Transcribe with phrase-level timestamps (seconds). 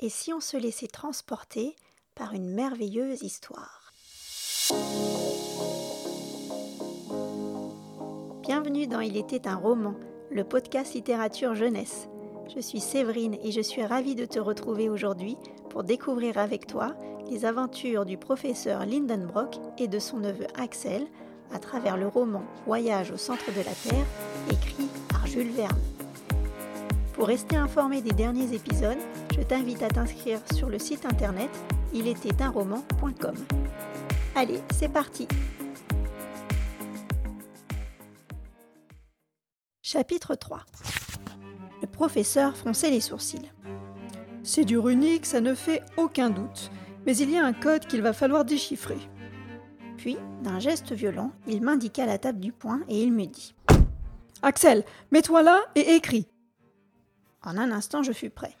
[0.00, 1.74] Et si on se laissait transporter
[2.14, 3.92] par une merveilleuse histoire
[8.42, 9.94] Bienvenue dans Il était un roman,
[10.30, 12.08] le podcast littérature jeunesse.
[12.54, 15.36] Je suis Séverine et je suis ravie de te retrouver aujourd'hui
[15.68, 16.94] pour découvrir avec toi
[17.28, 21.08] les aventures du professeur Lindenbrock et de son neveu Axel
[21.52, 24.06] à travers le roman Voyage au centre de la Terre,
[24.48, 25.97] écrit par Jules Verne.
[27.18, 28.96] Pour rester informé des derniers épisodes,
[29.34, 31.50] je t'invite à t'inscrire sur le site internet
[32.54, 33.34] roman.com.
[34.36, 35.26] Allez, c'est parti
[39.82, 40.60] Chapitre 3
[41.82, 43.50] Le professeur fronçait les sourcils.
[44.44, 46.70] C'est du runique, ça ne fait aucun doute,
[47.04, 48.98] mais il y a un code qu'il va falloir déchiffrer.
[49.96, 53.56] Puis, d'un geste violent, il m'indiqua la table du poing et il me dit
[54.42, 56.28] Axel, mets-toi là et écris.
[57.44, 58.56] En un instant, je fus prêt.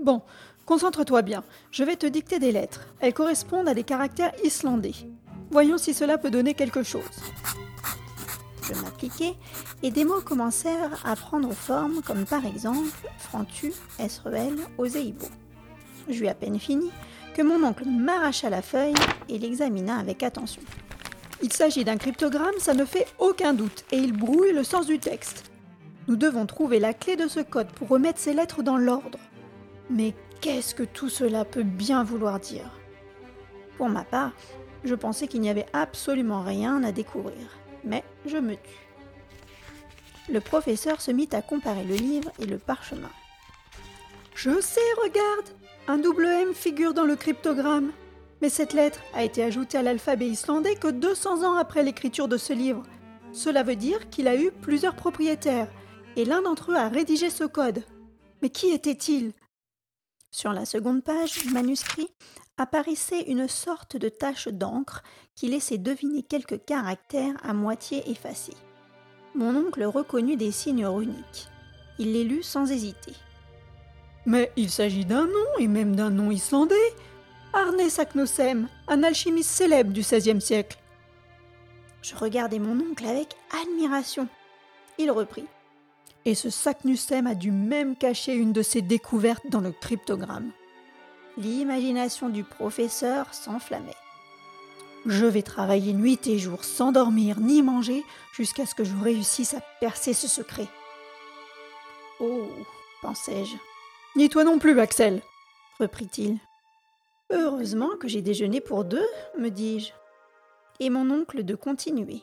[0.00, 0.22] Bon,
[0.64, 1.44] concentre-toi bien.
[1.70, 2.86] Je vais te dicter des lettres.
[3.00, 4.94] Elles correspondent à des caractères islandais.
[5.50, 7.02] Voyons si cela peut donner quelque chose.
[8.62, 9.34] Je m'appliquai
[9.82, 15.26] et des mots commencèrent à prendre forme, comme par exemple Frantu, Esruel, Oseibo.
[16.08, 16.90] J'eus à peine fini
[17.34, 18.94] que mon oncle m'arracha la feuille
[19.28, 20.62] et l'examina avec attention.
[21.42, 24.98] Il s'agit d'un cryptogramme, ça ne fait aucun doute, et il brouille le sens du
[24.98, 25.47] texte.
[26.08, 29.18] Nous devons trouver la clé de ce code pour remettre ces lettres dans l'ordre.
[29.90, 32.70] Mais qu'est-ce que tout cela peut bien vouloir dire?
[33.76, 34.32] Pour ma part,
[34.84, 38.88] je pensais qu'il n'y avait absolument rien à découvrir, mais je me tus.
[40.30, 43.10] Le professeur se mit à comparer le livre et le parchemin.
[44.34, 45.46] Je sais, regarde
[45.88, 47.92] un double M figure dans le cryptogramme.
[48.40, 52.36] Mais cette lettre a été ajoutée à l'alphabet islandais que 200 ans après l'écriture de
[52.36, 52.84] ce livre.
[53.32, 55.68] Cela veut dire qu'il a eu plusieurs propriétaires,
[56.18, 57.84] et l'un d'entre eux a rédigé ce code.
[58.42, 59.32] Mais qui était-il?
[60.32, 62.08] Sur la seconde page du manuscrit
[62.56, 65.04] apparaissait une sorte de tache d'encre
[65.36, 68.56] qui laissait deviner quelques caractères à moitié effacés.
[69.36, 71.46] Mon oncle reconnut des signes runiques.
[72.00, 73.12] Il les lut sans hésiter.
[74.26, 76.74] Mais il s'agit d'un nom, et même d'un nom islandais.
[77.52, 80.78] Arne Saknussemm, un alchimiste célèbre du XVIe siècle.
[82.02, 84.26] Je regardai mon oncle avec admiration.
[84.98, 85.46] Il reprit.
[86.28, 90.50] Et ce Saknussemm a dû même cacher une de ses découvertes dans le cryptogramme.
[91.38, 93.96] L'imagination du professeur s'enflammait.
[95.06, 99.54] Je vais travailler nuit et jour sans dormir ni manger jusqu'à ce que je réussisse
[99.54, 100.66] à percer ce secret.
[102.20, 102.46] Oh,
[103.00, 103.56] pensai-je,
[104.14, 105.22] ni toi non plus, Axel,
[105.80, 106.36] reprit-il.
[107.30, 109.92] Heureusement que j'ai déjeuné pour deux, me dis-je.
[110.78, 112.22] Et mon oncle de continuer.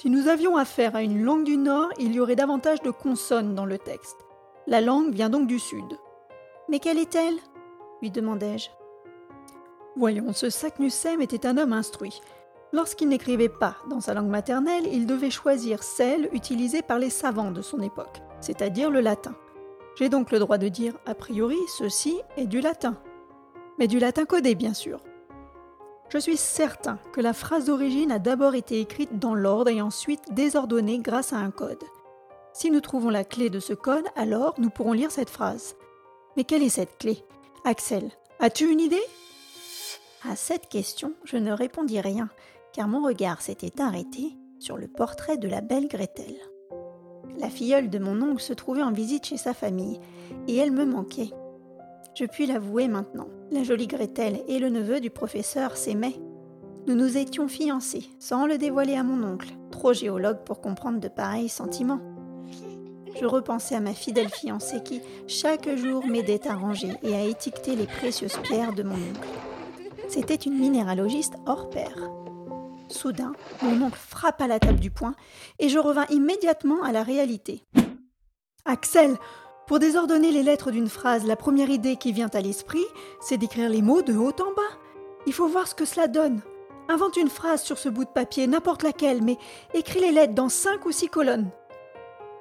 [0.00, 3.54] Si nous avions affaire à une langue du Nord, il y aurait davantage de consonnes
[3.54, 4.16] dans le texte.
[4.66, 5.98] La langue vient donc du Sud.
[6.70, 7.36] Mais quelle est-elle?
[8.00, 8.70] lui demandai-je.
[9.96, 12.22] Voyons, ce Saknussemm était un homme instruit.
[12.72, 17.50] Lorsqu'il n'écrivait pas dans sa langue maternelle, il devait choisir celle utilisée par les savants
[17.50, 19.34] de son époque, c'est-à-dire le latin.
[19.96, 22.96] J'ai donc le droit de dire a priori ceci est du latin.
[23.78, 25.02] Mais du latin codé, bien sûr.
[26.10, 30.34] Je suis certain que la phrase d'origine a d'abord été écrite dans l'ordre et ensuite
[30.34, 31.82] désordonnée grâce à un code.
[32.52, 35.76] Si nous trouvons la clé de ce code, alors nous pourrons lire cette phrase.
[36.36, 37.24] Mais quelle est cette clé?
[37.64, 38.10] Axel,
[38.40, 39.02] as-tu une idée?
[40.28, 42.28] À cette question, je ne répondis rien,
[42.72, 46.34] car mon regard s'était arrêté sur le portrait de la belle Gretel.
[47.38, 50.00] La filleule de mon oncle se trouvait en visite chez sa famille,
[50.48, 51.30] et elle me manquait.
[52.20, 56.20] Je puis l'avouer maintenant, la jolie Gretel et le neveu du professeur s'aimaient.
[56.86, 61.08] Nous nous étions fiancés, sans le dévoiler à mon oncle, trop géologue pour comprendre de
[61.08, 62.02] pareils sentiments.
[63.18, 67.74] Je repensais à ma fidèle fiancée qui, chaque jour, m'aidait à ranger et à étiqueter
[67.74, 69.28] les précieuses pierres de mon oncle.
[70.10, 72.10] C'était une minéralogiste hors pair.
[72.88, 73.32] Soudain,
[73.62, 75.14] mon oncle frappa la table du poing
[75.58, 77.64] et je revins immédiatement à la réalité.
[78.66, 79.16] Axel,
[79.70, 82.84] pour désordonner les lettres d'une phrase, la première idée qui vient à l'esprit,
[83.20, 84.76] c'est d'écrire les mots de haut en bas.
[85.28, 86.40] Il faut voir ce que cela donne.
[86.88, 89.38] Invente une phrase sur ce bout de papier, n'importe laquelle, mais
[89.72, 91.50] écris les lettres dans cinq ou six colonnes.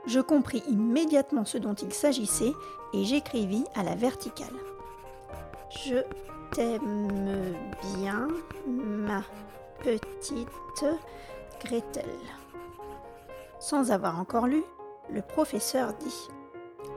[0.08, 2.54] Je compris immédiatement ce dont il s'agissait
[2.96, 4.48] et j'écrivis à la verticale.
[5.70, 5.98] Je
[6.56, 7.54] t'aime
[7.96, 8.28] bien,
[8.66, 9.22] ma
[9.84, 10.84] petite
[11.64, 12.10] Gretel.
[13.60, 14.64] Sans avoir encore lu,
[15.14, 16.28] le professeur dit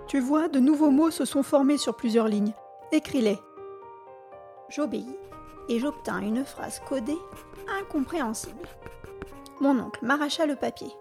[0.06, 2.54] Tu vois, de nouveaux mots se sont formés sur plusieurs lignes.
[2.92, 3.38] Écris-les.
[4.68, 5.16] J'obéis
[5.68, 7.18] et j'obtins une phrase codée
[7.80, 8.68] incompréhensible.
[9.60, 10.92] Mon oncle m'arracha le papier.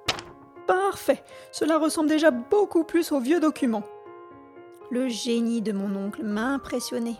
[0.68, 3.84] Parfait Cela ressemble déjà beaucoup plus au vieux document.
[4.90, 7.18] Le génie de mon oncle m'a impressionné.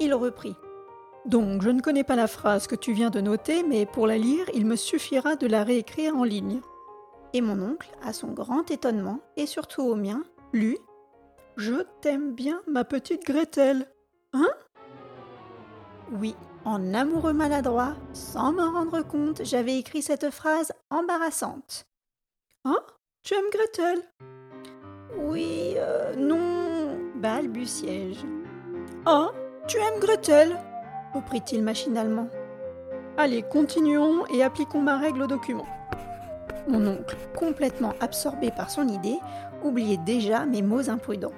[0.00, 0.56] Il reprit.
[1.26, 4.18] Donc, je ne connais pas la phrase que tu viens de noter, mais pour la
[4.18, 6.60] lire, il me suffira de la réécrire en ligne.
[7.34, 10.22] Et mon oncle, à son grand étonnement, et surtout au mien,
[10.52, 10.78] lut
[11.56, 13.86] Je t'aime bien, ma petite Gretel.
[14.32, 14.48] Hein?
[16.12, 16.34] Oui,
[16.64, 21.86] en amoureux maladroit, sans m'en rendre compte, j'avais écrit cette phrase embarrassante.
[22.64, 22.78] Hein?
[23.22, 24.02] Tu aimes Gretel?
[25.18, 28.24] Oui, euh, non, balbutiai-je.
[29.06, 29.30] Ah,
[29.66, 30.56] tu aimes Gretel?
[31.14, 32.28] reprit-il machinalement.
[33.16, 35.66] Allez, continuons et appliquons ma règle au document.
[36.68, 39.18] Mon oncle, complètement absorbé par son idée,
[39.62, 41.34] oubliait déjà mes mots imprudents.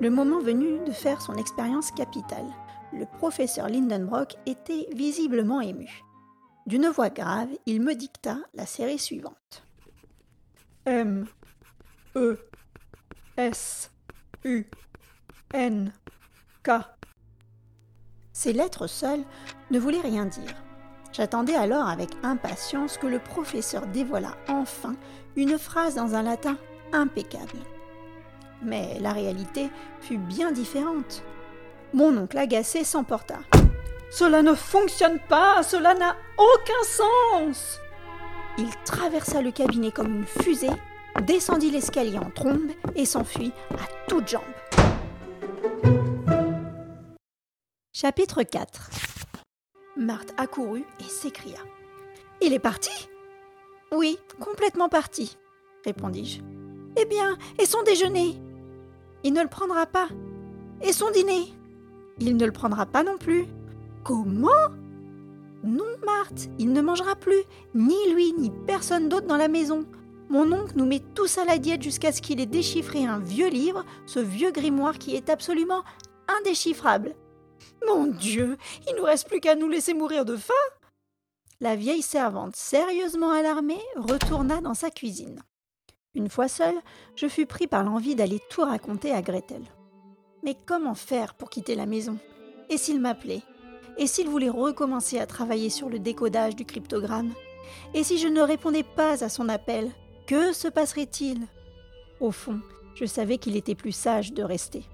[0.00, 2.46] Le moment venu de faire son expérience capitale,
[2.92, 6.02] le professeur Lindenbrock était visiblement ému.
[6.66, 9.64] D'une voix grave, il me dicta la série suivante.
[10.86, 11.26] M
[12.16, 12.38] E
[13.36, 13.90] S
[14.44, 14.66] U
[15.52, 15.92] N
[16.62, 16.70] K
[18.38, 19.24] ces lettres seules
[19.72, 20.54] ne voulaient rien dire.
[21.10, 24.94] J'attendais alors avec impatience que le professeur dévoilât enfin
[25.34, 26.56] une phrase dans un latin
[26.92, 27.58] impeccable.
[28.62, 29.70] Mais la réalité
[30.00, 31.22] fut bien différente.
[31.92, 33.38] Mon oncle agacé s'emporta.
[34.10, 37.78] Cela ne fonctionne pas, cela n'a aucun sens.
[38.58, 40.68] Il traversa le cabinet comme une fusée,
[41.22, 44.42] descendit l'escalier en trombe et s'enfuit à toutes jambes.
[47.92, 48.90] Chapitre 4
[49.96, 51.58] Marthe accourut et s'écria.
[52.40, 53.08] Il est parti?
[53.92, 55.36] Oui, complètement parti,
[55.84, 56.57] répondis-je.
[56.96, 58.36] Eh bien, et son déjeuner?
[59.24, 60.08] Il ne le prendra pas.
[60.80, 61.52] Et son dîner?
[62.20, 63.46] Il ne le prendra pas non plus.
[64.04, 64.48] Comment?
[65.64, 67.42] Non, Marthe, il ne mangera plus,
[67.74, 69.84] ni lui, ni personne d'autre dans la maison.
[70.30, 73.48] Mon oncle nous met tous à la diète jusqu'à ce qu'il ait déchiffré un vieux
[73.48, 75.82] livre, ce vieux grimoire qui est absolument
[76.28, 77.14] indéchiffrable.
[77.86, 78.56] Mon Dieu,
[78.88, 80.52] il nous reste plus qu'à nous laisser mourir de faim.
[81.60, 85.42] La vieille servante, sérieusement alarmée, retourna dans sa cuisine.
[86.18, 86.74] Une fois seule,
[87.16, 89.62] je fus pris par l'envie d'aller tout raconter à Gretel.
[90.42, 92.18] Mais comment faire pour quitter la maison?
[92.68, 93.42] Et s'il m'appelait?
[93.96, 97.32] Et s'il voulait recommencer à travailler sur le décodage du cryptogramme?
[97.94, 99.90] Et si je ne répondais pas à son appel
[100.26, 101.46] Que se passerait-il?
[102.20, 102.60] Au fond,
[102.94, 104.84] je savais qu'il était plus sage de rester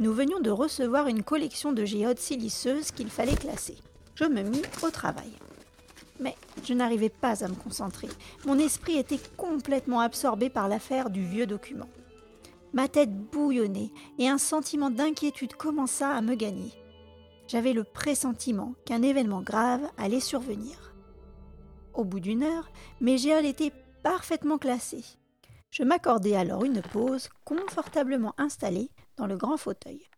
[0.00, 3.76] nous venions de recevoir une collection de géodes siliceuses qu'il fallait classer.
[4.14, 5.30] Je me mis au travail.
[6.20, 8.08] Mais je n'arrivais pas à me concentrer.
[8.46, 11.88] Mon esprit était complètement absorbé par l'affaire du vieux document.
[12.72, 16.72] Ma tête bouillonnait et un sentiment d'inquiétude commença à me gagner.
[17.48, 20.94] J'avais le pressentiment qu'un événement grave allait survenir.
[21.94, 22.70] Au bout d'une heure,
[23.00, 23.72] mes géodes étaient
[24.04, 25.04] parfaitement classées.
[25.70, 30.08] Je m'accordai alors une pause confortablement installée dans le grand fauteuil.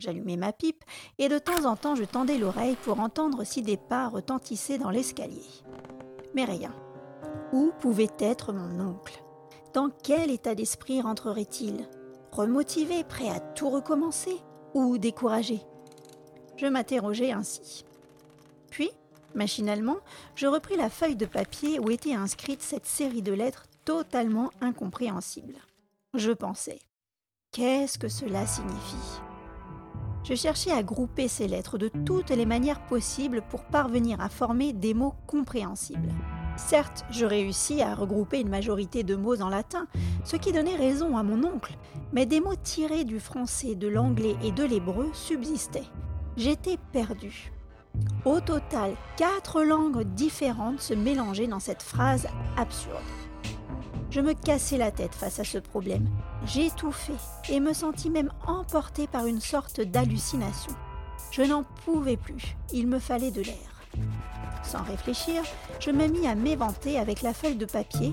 [0.00, 0.82] J'allumai ma pipe
[1.18, 4.90] et de temps en temps je tendais l'oreille pour entendre si des pas retentissaient dans
[4.90, 5.44] l'escalier.
[6.34, 6.74] Mais rien.
[7.52, 9.22] Où pouvait être mon oncle?
[9.74, 11.86] Dans quel état d'esprit rentrerait-il?
[12.32, 14.36] Remotivé, prêt à tout recommencer
[14.72, 15.60] ou découragé?
[16.56, 17.84] Je m'interrogeais ainsi.
[18.70, 18.90] Puis,
[19.34, 19.98] machinalement,
[20.34, 25.58] je repris la feuille de papier où était inscrite cette série de lettres totalement incompréhensibles.
[26.14, 26.78] Je pensais
[27.52, 29.20] Qu'est-ce que cela signifie?
[30.22, 34.72] Je cherchais à grouper ces lettres de toutes les manières possibles pour parvenir à former
[34.72, 36.12] des mots compréhensibles.
[36.56, 39.86] Certes, je réussis à regrouper une majorité de mots en latin,
[40.24, 41.76] ce qui donnait raison à mon oncle,
[42.12, 45.88] mais des mots tirés du français, de l'anglais et de l'hébreu subsistaient.
[46.36, 47.50] J'étais perdu.
[48.24, 52.98] Au total, quatre langues différentes se mélangeaient dans cette phrase absurde.
[54.10, 56.08] Je me cassais la tête face à ce problème.
[56.44, 57.12] J'étouffais
[57.48, 60.72] et me sentis même emporté par une sorte d'hallucination.
[61.30, 63.54] Je n'en pouvais plus, il me fallait de l'air.
[64.64, 65.42] Sans réfléchir,
[65.78, 68.12] je me mis à m'éventer avec la feuille de papier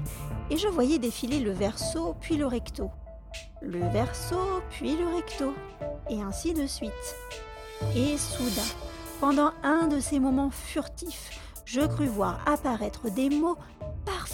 [0.51, 2.91] et je voyais défiler le verso puis le recto.
[3.63, 5.53] Le verso puis le recto,
[6.09, 6.91] et ainsi de suite.
[7.95, 8.61] Et soudain,
[9.19, 11.31] pendant un de ces moments furtifs,
[11.65, 13.57] je crus voir apparaître des mots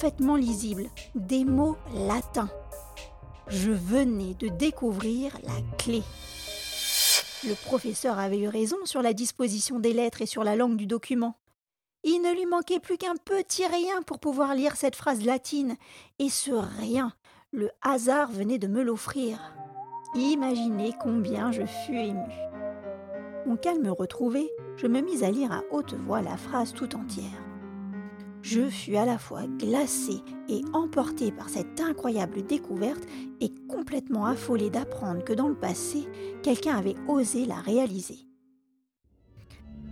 [0.04, 2.50] parfaitement lisibles, des mots latins.
[3.48, 6.04] Je venais de découvrir la clé.
[7.48, 10.88] Le professeur avait eu raison sur la disposition des lettres et sur la langue du
[10.88, 11.38] document.
[12.04, 15.78] Il ne lui manquait plus qu'un petit rien pour pouvoir lire cette phrase latine,
[16.20, 17.14] et ce rien,
[17.54, 19.56] le hasard venait de me l'offrir.
[20.16, 22.34] Imaginez combien je fus ému.
[23.46, 27.53] Mon calme retrouvé, je me mis à lire à haute voix la phrase tout entière.
[28.44, 33.02] Je fus à la fois glacée et emportée par cette incroyable découverte
[33.40, 36.10] et complètement affolée d'apprendre que dans le passé,
[36.44, 38.20] quelqu'un avait osé la réaliser.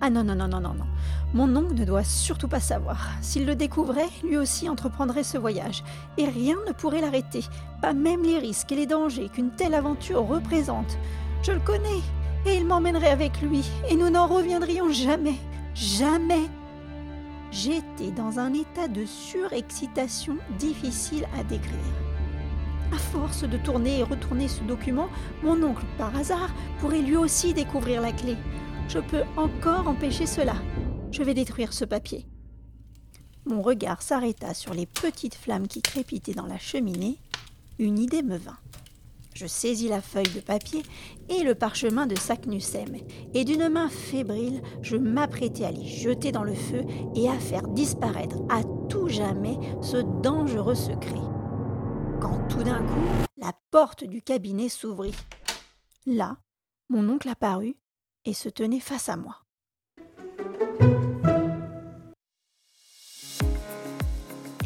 [0.02, 0.88] Ah non, non, non, non, non, non.
[1.34, 3.08] Mon oncle ne doit surtout pas savoir.
[3.22, 5.82] S'il le découvrait, lui aussi entreprendrait ce voyage.
[6.18, 7.46] Et rien ne pourrait l'arrêter,
[7.82, 10.98] pas même les risques et les dangers qu'une telle aventure représente.
[11.42, 12.02] Je le connais,
[12.46, 15.36] et il m'emmènerait avec lui, et nous n'en reviendrions jamais.
[15.74, 16.50] Jamais.
[17.52, 21.78] J'étais dans un état de surexcitation difficile à décrire.
[22.94, 25.10] À force de tourner et retourner ce document,
[25.44, 28.38] mon oncle, par hasard, pourrait lui aussi découvrir la clé.
[28.88, 30.56] Je peux encore empêcher cela.
[31.12, 32.26] Je vais détruire ce papier.
[33.46, 37.18] Mon regard s'arrêta sur les petites flammes qui crépitaient dans la cheminée.
[37.80, 38.58] Une idée me vint.
[39.34, 40.84] Je saisis la feuille de papier
[41.30, 42.98] et le parchemin de Saknussemm,
[43.34, 46.84] et d'une main fébrile, je m'apprêtais à les jeter dans le feu
[47.16, 51.22] et à faire disparaître à tout jamais ce dangereux secret.
[52.20, 55.16] Quand tout d'un coup, la porte du cabinet s'ouvrit.
[56.06, 56.38] Là,
[56.90, 57.78] mon oncle apparut
[58.26, 59.38] et se tenait face à moi.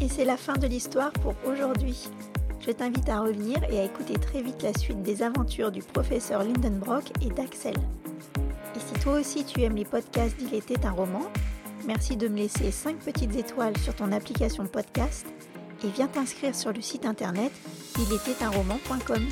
[0.00, 2.08] Et c'est la fin de l'histoire pour aujourd'hui.
[2.66, 6.42] Je t'invite à revenir et à écouter très vite la suite des aventures du professeur
[6.42, 7.76] Lindenbrock et d'Axel.
[8.74, 11.30] Et si toi aussi tu aimes les podcasts d'Il était un roman,
[11.86, 15.26] merci de me laisser 5 petites étoiles sur ton application podcast
[15.84, 17.52] et viens t'inscrire sur le site internet
[17.96, 19.22] roman.com.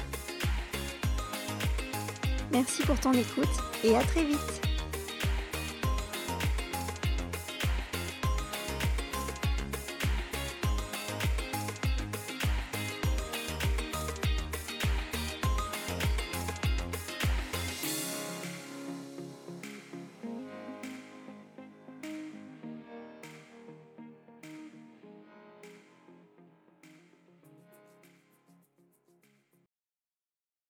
[2.53, 3.49] Merci pour ton écoute
[3.83, 4.64] et à très vite